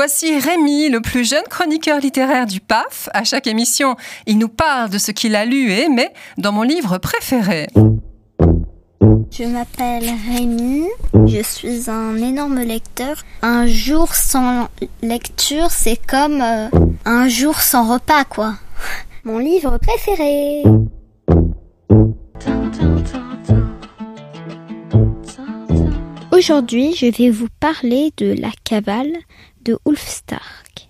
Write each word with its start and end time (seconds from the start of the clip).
Voici 0.00 0.38
Rémi, 0.38 0.90
le 0.90 1.00
plus 1.00 1.28
jeune 1.28 1.42
chroniqueur 1.50 1.98
littéraire 1.98 2.46
du 2.46 2.60
PAF. 2.60 3.08
À 3.14 3.24
chaque 3.24 3.48
émission, 3.48 3.96
il 4.26 4.38
nous 4.38 4.48
parle 4.48 4.90
de 4.90 4.98
ce 4.98 5.10
qu'il 5.10 5.34
a 5.34 5.44
lu 5.44 5.72
et 5.72 5.86
aimé 5.86 6.06
dans 6.36 6.52
mon 6.52 6.62
livre 6.62 6.98
préféré. 6.98 7.66
Je 9.32 9.42
m'appelle 9.42 10.08
Rémi, 10.30 10.84
je 11.26 11.42
suis 11.42 11.90
un 11.90 12.14
énorme 12.14 12.60
lecteur. 12.60 13.24
Un 13.42 13.66
jour 13.66 14.14
sans 14.14 14.68
lecture, 15.02 15.72
c'est 15.72 16.00
comme 16.06 16.42
euh, 16.42 16.68
un 17.04 17.26
jour 17.26 17.58
sans 17.58 17.92
repas, 17.92 18.22
quoi. 18.22 18.54
Mon 19.24 19.38
livre 19.38 19.78
préféré. 19.78 20.62
Aujourd'hui, 26.30 26.94
je 26.94 27.06
vais 27.06 27.30
vous 27.30 27.48
parler 27.58 28.12
de 28.16 28.40
La 28.40 28.52
cavale 28.62 29.12
de. 29.84 30.88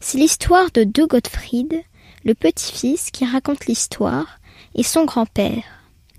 C'est 0.00 0.18
l'histoire 0.18 0.70
de 0.72 0.84
deux 0.84 1.06
Gottfried, 1.06 1.82
le 2.24 2.34
petit-fils 2.34 3.10
qui 3.10 3.24
raconte 3.24 3.66
l'histoire, 3.66 4.40
et 4.74 4.82
son 4.82 5.04
grand-père. 5.04 5.64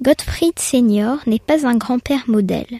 Gottfried 0.01 0.57
senior 0.59 1.17
n'est 1.27 1.39
pas 1.39 1.67
un 1.67 1.75
grand-père 1.75 2.23
modèle. 2.27 2.79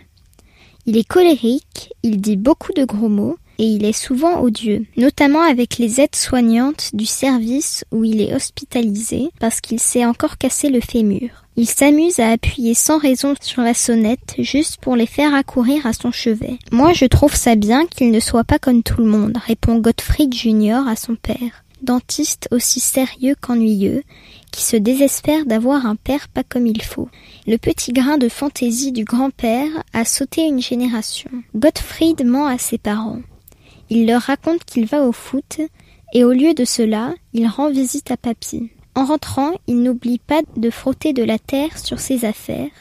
Il 0.86 0.98
est 0.98 1.08
colérique, 1.08 1.94
il 2.04 2.22
dit 2.22 2.38
beaucoup 2.38 2.74
de 2.74 2.86
gros 2.86 3.10
mots, 3.10 3.38
et 3.60 3.66
il 3.66 3.86
est 3.86 3.94
souvent 3.94 4.42
odieux, 4.42 4.86
notamment 4.98 5.42
avec 5.42 5.78
les 5.78 6.00
aides-soignantes 6.00 6.92
du 6.94 7.06
service 7.06 7.86
où 7.92 8.04
il 8.04 8.22
est 8.22 8.34
hospitalisé 8.34 9.30
parce 9.40 9.62
qu'il 9.62 9.80
s'est 9.80 10.06
encore 10.06 10.38
cassé 10.38 10.70
le 10.70 10.82
fémur. 10.82 11.30
Il 11.56 11.68
s'amuse 11.68 12.20
à 12.20 12.30
appuyer 12.30 12.76
sans 12.76 13.00
raison 13.00 13.34
sur 13.42 13.64
la 13.64 13.74
sonnette 13.74 14.36
juste 14.38 14.78
pour 14.78 14.96
les 14.96 15.08
faire 15.08 15.34
accourir 15.34 15.88
à 15.88 15.94
son 15.94 16.12
chevet. 16.12 16.60
Moi 16.72 16.94
je 16.94 17.06
trouve 17.06 17.34
ça 17.34 17.56
bien 17.56 17.88
qu'il 17.88 18.12
ne 18.12 18.20
soit 18.20 18.44
pas 18.44 18.60
comme 18.60 18.84
tout 18.84 19.02
le 19.02 19.10
monde, 19.10 19.38
répond 19.44 19.80
Gottfried 19.80 20.34
Junior 20.34 20.88
à 20.88 20.96
son 20.96 21.16
père, 21.16 21.64
dentiste 21.82 22.48
aussi 22.52 22.80
sérieux 22.80 23.34
qu'ennuyeux, 23.42 24.04
qui 24.52 24.64
se 24.64 24.78
désespère 24.78 25.48
d'avoir 25.48 25.88
un 25.88 25.96
père 25.96 26.30
pas 26.30 26.44
comme 26.44 26.68
il 26.68 26.84
faut. 26.84 27.10
Le 27.48 27.58
petit 27.58 27.92
grain 27.92 28.20
de 28.20 28.30
fantaisie 28.30 28.92
du 28.92 29.04
grand-père 29.04 29.84
a 29.94 30.06
sauté 30.06 30.44
une 30.44 30.62
génération. 30.62 31.32
Gottfried 31.56 32.24
ment 32.24 32.46
à 32.46 32.60
ses 32.60 32.78
parents. 32.78 33.22
Il 33.90 34.08
leur 34.08 34.22
raconte 34.22 34.66
qu'il 34.66 34.86
va 34.86 35.04
au 35.04 35.12
foot, 35.12 35.62
et 36.14 36.24
au 36.24 36.32
lieu 36.32 36.54
de 36.54 36.66
cela, 36.66 37.14
il 37.34 37.48
rend 37.48 37.70
visite 37.70 38.12
à 38.12 38.18
papy. 38.18 38.70
En 38.96 39.06
rentrant, 39.06 39.52
il 39.68 39.82
n'oublie 39.82 40.20
pas 40.20 40.42
de 40.56 40.70
frotter 40.70 41.14
de 41.14 41.24
la 41.24 41.40
terre 41.40 41.78
sur 41.78 42.00
ses 42.00 42.26
affaires, 42.26 42.72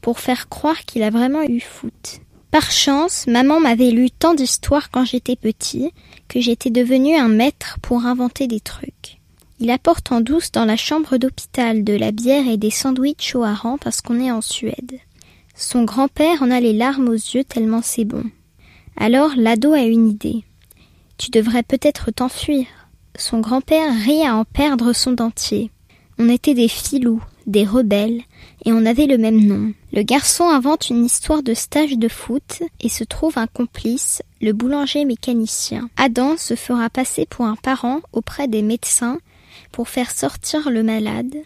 pour 0.00 0.20
faire 0.20 0.48
croire 0.48 0.84
qu'il 0.84 1.02
a 1.02 1.10
vraiment 1.10 1.42
eu 1.42 1.60
foot. 1.60 2.20
Par 2.50 2.70
chance, 2.70 3.26
maman 3.26 3.60
m'avait 3.60 3.90
lu 3.90 4.10
tant 4.10 4.34
d'histoires 4.34 4.90
quand 4.90 5.04
j'étais 5.04 5.36
petit, 5.36 5.92
que 6.28 6.40
j'étais 6.40 6.70
devenu 6.70 7.14
un 7.16 7.28
maître 7.28 7.78
pour 7.82 8.06
inventer 8.06 8.46
des 8.46 8.60
trucs. 8.60 9.18
Il 9.60 9.70
apporte 9.70 10.12
en 10.12 10.20
douce 10.20 10.52
dans 10.52 10.64
la 10.64 10.76
chambre 10.76 11.16
d'hôpital 11.16 11.82
de 11.82 11.92
la 11.94 12.12
bière 12.12 12.48
et 12.48 12.56
des 12.56 12.70
sandwichs 12.70 13.34
au 13.34 13.42
hareng 13.42 13.76
parce 13.78 14.00
qu'on 14.00 14.20
est 14.20 14.30
en 14.30 14.40
Suède. 14.40 15.00
Son 15.56 15.82
grand-père 15.82 16.42
en 16.42 16.50
a 16.50 16.60
les 16.60 16.72
larmes 16.72 17.08
aux 17.08 17.12
yeux 17.12 17.42
tellement 17.42 17.82
c'est 17.82 18.04
bon. 18.04 18.24
Alors 19.00 19.30
l'ado 19.36 19.74
a 19.74 19.82
une 19.82 20.08
idée. 20.08 20.42
Tu 21.18 21.30
devrais 21.30 21.62
peut-être 21.62 22.10
t'enfuir. 22.10 22.66
Son 23.16 23.38
grand-père 23.38 23.94
rit 23.94 24.26
à 24.26 24.34
en 24.34 24.44
perdre 24.44 24.92
son 24.92 25.12
dentier. 25.12 25.70
On 26.18 26.28
était 26.28 26.54
des 26.54 26.66
filous, 26.66 27.22
des 27.46 27.64
rebelles, 27.64 28.22
et 28.64 28.72
on 28.72 28.84
avait 28.84 29.06
le 29.06 29.16
même 29.16 29.46
nom. 29.46 29.72
Le 29.92 30.02
garçon 30.02 30.48
invente 30.48 30.90
une 30.90 31.04
histoire 31.04 31.44
de 31.44 31.54
stage 31.54 31.96
de 31.96 32.08
foot 32.08 32.62
et 32.80 32.88
se 32.88 33.04
trouve 33.04 33.38
un 33.38 33.46
complice, 33.46 34.20
le 34.40 34.52
boulanger 34.52 35.04
mécanicien. 35.04 35.88
Adam 35.96 36.36
se 36.36 36.56
fera 36.56 36.90
passer 36.90 37.24
pour 37.24 37.46
un 37.46 37.56
parent 37.56 38.00
auprès 38.12 38.48
des 38.48 38.62
médecins 38.62 39.18
pour 39.70 39.88
faire 39.88 40.10
sortir 40.10 40.70
le 40.70 40.82
malade, 40.82 41.36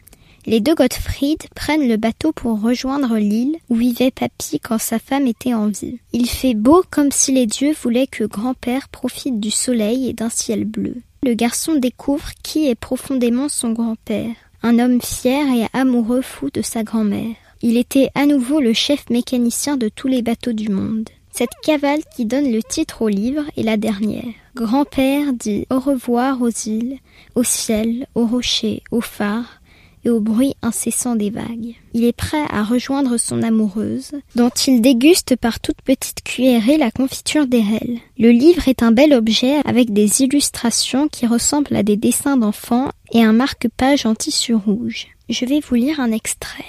les 0.45 0.61
deux 0.61 0.75
Gottfried 0.75 1.43
prennent 1.55 1.89
le 1.89 1.97
bateau 1.97 2.33
pour 2.33 2.61
rejoindre 2.61 3.17
l'île 3.17 3.57
où 3.69 3.77
vivait 3.77 4.11
Papy 4.11 4.59
quand 4.59 4.79
sa 4.79 4.99
femme 4.99 5.27
était 5.27 5.55
en 5.55 5.69
vie. 5.69 5.99
Il 6.13 6.29
fait 6.29 6.55
beau 6.55 6.83
comme 6.91 7.13
si 7.13 7.33
les 7.33 7.47
dieux 7.47 7.75
voulaient 7.81 8.09
que 8.09 8.25
grand-père 8.25 8.89
profite 8.89 9.39
du 9.39 9.51
soleil 9.51 10.09
et 10.09 10.13
d'un 10.13 10.31
ciel 10.31 10.65
bleu. 10.65 10.97
Le 11.23 11.35
garçon 11.35 11.77
découvre 11.77 12.31
qui 12.43 12.69
est 12.69 12.75
profondément 12.75 13.49
son 13.49 13.71
grand-père, 13.71 14.35
un 14.63 14.81
homme 14.81 15.01
fier 15.01 15.47
et 15.55 15.67
amoureux 15.73 16.23
fou 16.23 16.51
de 16.53 16.63
sa 16.63 16.83
grand-mère. 16.83 17.37
Il 17.63 17.77
était 17.77 18.11
à 18.17 18.27
nouveau 18.27 18.61
le 18.61 18.73
chef 18.73 19.09
mécanicien 19.09 19.77
de 19.77 19.89
tous 19.89 20.09
les 20.09 20.23
bateaux 20.23 20.53
du 20.53 20.69
monde. 20.69 21.09
Cette 21.31 21.55
cavale 21.63 22.01
qui 22.15 22.27
donne 22.27 22.51
le 22.51 22.63
titre 22.63 23.03
au 23.03 23.09
livre 23.09 23.45
est 23.57 23.63
la 23.63 23.77
dernière. 23.77 24.35
Grand-père 24.55 25.33
dit 25.33 25.67
au 25.71 25.79
revoir 25.79 26.43
aux 26.43 26.51
îles, 26.67 26.99
au 27.37 27.45
ciel, 27.45 28.07
aux 28.15 28.27
rochers, 28.27 28.83
aux 28.91 29.01
phares, 29.01 29.62
et 30.05 30.11
au 30.11 30.21
bruit 30.21 30.55
incessant 30.63 31.17
des 31.17 31.31
vagues. 31.31 31.75
Il 31.95 32.05
est 32.05 32.17
prêt 32.17 32.45
à 32.51 32.63
rejoindre 32.63 33.17
son 33.17 33.43
amoureuse, 33.43 34.13
dont 34.35 34.51
il 34.67 34.81
déguste 34.81 35.37
par 35.37 35.61
toute 35.61 35.81
petite 35.83 36.23
cuillerée 36.23 36.79
la 36.79 36.91
confiture 36.91 37.47
d'Erel. 37.47 37.99
Le 38.19 38.31
livre 38.31 38.69
est 38.69 38.83
un 38.83 38.93
bel 38.93 39.13
objet 39.13 39.57
avec 39.65 39.93
des 39.93 40.23
illustrations 40.23 41.09
qui 41.09 41.27
ressemblent 41.27 41.77
à 41.77 41.83
des 41.83 41.97
dessins 41.97 42.37
d'enfants 42.37 42.91
et 43.13 43.23
un 43.23 43.33
marque-page 43.33 44.07
en 44.07 44.15
tissu 44.15 44.55
rouge. 44.55 45.09
Je 45.29 45.45
vais 45.45 45.61
vous 45.61 45.75
lire 45.75 46.01
un 46.01 46.13
extrait. 46.13 46.65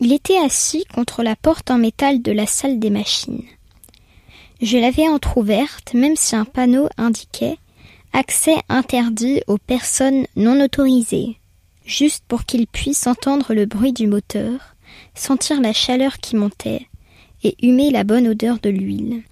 Il 0.00 0.12
était 0.12 0.38
assis 0.38 0.84
contre 0.94 1.22
la 1.22 1.36
porte 1.36 1.70
en 1.70 1.78
métal 1.78 2.22
de 2.22 2.32
la 2.32 2.46
salle 2.46 2.78
des 2.78 2.90
machines. 2.90 3.42
Je 4.60 4.78
l'avais 4.78 5.08
entr'ouverte, 5.08 5.94
même 5.94 6.16
si 6.16 6.34
un 6.34 6.44
panneau 6.44 6.88
indiquait 6.96 7.58
Accès 8.12 8.56
interdit 8.68 9.42
aux 9.46 9.58
personnes 9.58 10.26
non 10.34 10.60
autorisées 10.64 11.37
juste 11.88 12.22
pour 12.28 12.44
qu'il 12.44 12.66
puisse 12.66 13.06
entendre 13.06 13.54
le 13.54 13.64
bruit 13.64 13.94
du 13.94 14.06
moteur, 14.06 14.76
sentir 15.14 15.60
la 15.60 15.72
chaleur 15.72 16.18
qui 16.18 16.36
montait, 16.36 16.86
et 17.42 17.56
humer 17.62 17.90
la 17.90 18.04
bonne 18.04 18.28
odeur 18.28 18.58
de 18.58 18.68
l'huile. 18.68 19.22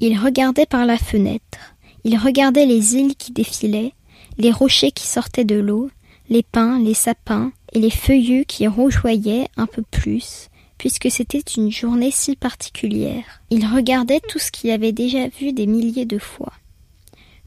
Il 0.00 0.18
regardait 0.18 0.66
par 0.66 0.86
la 0.86 0.98
fenêtre, 0.98 1.74
il 2.04 2.16
regardait 2.16 2.66
les 2.66 2.94
îles 2.94 3.16
qui 3.16 3.32
défilaient, 3.32 3.92
les 4.38 4.52
rochers 4.52 4.92
qui 4.92 5.06
sortaient 5.06 5.44
de 5.44 5.56
l'eau, 5.56 5.90
les 6.30 6.44
pins, 6.44 6.78
les 6.78 6.94
sapins, 6.94 7.52
et 7.72 7.80
les 7.80 7.90
feuillus 7.90 8.44
qui 8.46 8.68
rougeoyaient 8.68 9.48
un 9.56 9.66
peu 9.66 9.82
plus, 9.82 10.48
puisque 10.78 11.10
c'était 11.10 11.42
une 11.56 11.72
journée 11.72 12.12
si 12.12 12.36
particulière. 12.36 13.42
Il 13.50 13.66
regardait 13.66 14.20
tout 14.28 14.38
ce 14.38 14.52
qu'il 14.52 14.70
avait 14.70 14.92
déjà 14.92 15.26
vu 15.26 15.52
des 15.52 15.66
milliers 15.66 16.06
de 16.06 16.18
fois. 16.18 16.52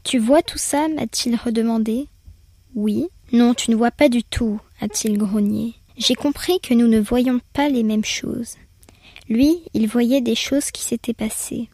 Tu 0.04 0.18
vois 0.18 0.42
tout 0.42 0.58
ça? 0.58 0.88
m'a-t-il 0.88 1.36
redemandé. 1.36 2.08
Oui, 2.74 3.08
non, 3.32 3.54
tu 3.54 3.70
ne 3.70 3.76
vois 3.76 3.92
pas 3.92 4.08
du 4.08 4.24
tout, 4.24 4.60
a-t-il 4.80 5.16
grogné. 5.16 5.74
J'ai 5.96 6.14
compris 6.14 6.58
que 6.60 6.74
nous 6.74 6.88
ne 6.88 6.98
voyons 6.98 7.40
pas 7.52 7.68
les 7.68 7.84
mêmes 7.84 8.04
choses. 8.04 8.56
Lui, 9.28 9.62
il 9.74 9.86
voyait 9.86 10.20
des 10.20 10.34
choses 10.34 10.72
qui 10.72 10.82
s'étaient 10.82 11.14
passées. 11.14 11.68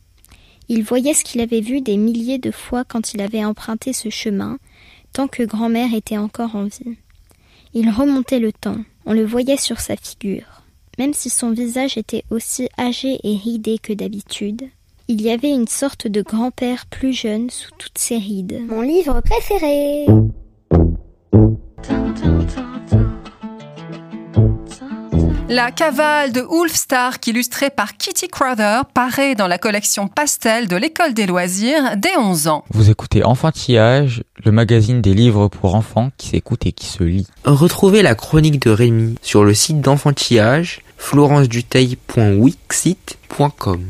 Il 0.68 0.82
voyait 0.82 1.14
ce 1.14 1.24
qu'il 1.24 1.40
avait 1.40 1.60
vu 1.60 1.80
des 1.80 1.96
milliers 1.96 2.38
de 2.38 2.50
fois 2.50 2.84
quand 2.84 3.14
il 3.14 3.22
avait 3.22 3.44
emprunté 3.44 3.92
ce 3.92 4.10
chemin, 4.10 4.58
tant 5.12 5.28
que 5.28 5.44
grand-mère 5.44 5.94
était 5.94 6.18
encore 6.18 6.56
en 6.56 6.64
vie. 6.64 6.98
Il 7.72 7.88
remontait 7.88 8.40
le 8.40 8.52
temps, 8.52 8.82
on 9.06 9.14
le 9.14 9.24
voyait 9.24 9.56
sur 9.56 9.80
sa 9.80 9.96
figure. 9.96 10.62
Même 10.98 11.14
si 11.14 11.30
son 11.30 11.52
visage 11.52 11.96
était 11.96 12.24
aussi 12.30 12.68
âgé 12.78 13.18
et 13.22 13.36
ridé 13.36 13.78
que 13.78 13.92
d'habitude, 13.92 14.62
il 15.08 15.22
y 15.22 15.30
avait 15.30 15.50
une 15.50 15.68
sorte 15.68 16.06
de 16.06 16.20
grand-père 16.20 16.86
plus 16.86 17.12
jeune 17.12 17.48
sous 17.48 17.70
toutes 17.78 17.98
ses 17.98 18.18
rides. 18.18 18.60
Mon 18.68 18.82
livre 18.82 19.20
préféré 19.20 20.06
La 25.48 25.70
cavale 25.70 26.32
de 26.32 26.40
Ulf 26.40 26.74
Stark, 26.74 27.24
illustrée 27.28 27.70
par 27.70 27.96
Kitty 27.96 28.26
Crowther, 28.26 28.84
paraît 28.86 29.36
dans 29.36 29.46
la 29.46 29.58
collection 29.58 30.08
Pastel 30.08 30.66
de 30.66 30.74
l'École 30.74 31.14
des 31.14 31.24
loisirs 31.24 31.96
dès 31.96 32.16
11 32.18 32.48
ans. 32.48 32.64
Vous 32.70 32.90
écoutez 32.90 33.22
Enfantillage, 33.22 34.24
le 34.44 34.50
magazine 34.50 35.00
des 35.00 35.14
livres 35.14 35.46
pour 35.46 35.76
enfants 35.76 36.10
qui 36.16 36.30
s'écoute 36.30 36.66
et 36.66 36.72
qui 36.72 36.86
se 36.86 37.04
lit. 37.04 37.28
Retrouvez 37.44 38.02
la 38.02 38.16
chronique 38.16 38.60
de 38.60 38.70
Rémi 38.70 39.14
sur 39.22 39.44
le 39.44 39.54
site 39.54 39.80
d'Enfantillage, 39.80 40.80
florenceduteil.wixit.com. 40.96 43.86